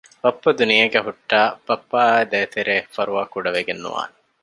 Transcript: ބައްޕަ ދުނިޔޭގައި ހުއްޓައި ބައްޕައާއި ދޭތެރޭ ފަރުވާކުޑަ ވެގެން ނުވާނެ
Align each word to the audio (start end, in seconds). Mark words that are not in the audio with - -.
ބައްޕަ 0.21 0.49
ދުނިޔޭގައި 0.57 1.05
ހުއްޓައި 1.07 1.51
ބައްޕައާއި 1.67 2.25
ދޭތެރޭ 2.31 2.75
ފަރުވާކުޑަ 2.95 3.49
ވެގެން 3.55 3.81
ނުވާނެ 3.83 4.15